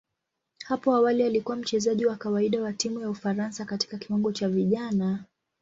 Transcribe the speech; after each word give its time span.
Hapo 0.65 0.95
awali 0.95 1.23
alikuwa 1.23 1.57
mchezaji 1.57 2.05
wa 2.05 2.15
kawaida 2.15 2.61
wa 2.61 2.73
timu 2.73 2.99
ya 2.99 3.09
Ufaransa 3.09 3.65
katika 3.65 3.97
kiwango 3.97 4.31
cha 4.31 4.49
vijana. 4.49 5.25